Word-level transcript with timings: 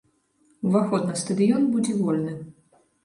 Уваход 0.69 1.05
на 1.11 1.15
стадыён 1.23 1.67
будзе 1.75 1.93
вольны. 2.01 2.33